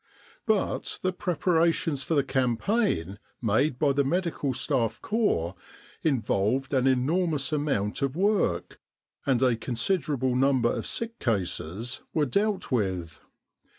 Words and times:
But 0.47 0.97
the 1.03 1.13
preparations 1.13 2.01
for 2.01 2.15
the 2.15 2.23
campaign 2.23 3.19
made 3.39 3.77
by 3.77 3.91
the 3.93 4.03
Medical 4.03 4.51
Staff 4.51 4.99
Corps 4.99 5.53
involved 6.01 6.73
an 6.73 6.87
enormous 6.87 7.53
amount 7.53 8.01
of 8.01 8.15
work, 8.15 8.79
and 9.27 9.43
a 9.43 9.55
considerable 9.55 10.35
number 10.35 10.71
of 10.73 10.87
sick 10.87 11.19
cases 11.19 12.01
were 12.15 12.25
dealt 12.25 12.71
with. 12.71 13.19